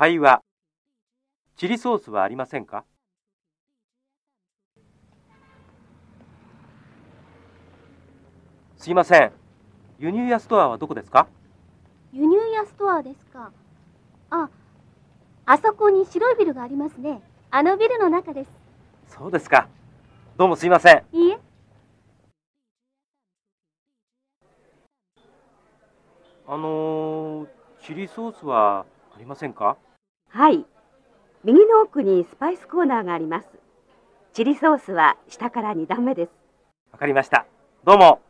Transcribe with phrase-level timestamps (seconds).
[0.00, 0.40] 会話
[1.58, 2.86] チリソースはありませんか？
[8.78, 9.30] すいません
[9.98, 11.26] 輸入屋ストアはどこですか？
[12.14, 13.52] 輸入屋ストアですか。
[14.30, 14.48] あ、
[15.44, 17.20] あそこに白いビルがありますね。
[17.50, 18.50] あのビルの中です。
[19.06, 19.68] そうですか
[20.38, 21.38] どうもすいませんいいえ。
[26.48, 27.48] あのー、
[27.82, 29.76] チリソースはありませんか？
[30.32, 30.64] はい。
[31.42, 33.48] 右の奥にスパイスコーナーがあります。
[34.32, 36.30] チリソースは下から2段目です。
[36.92, 37.46] わかりました
[37.84, 38.20] どうも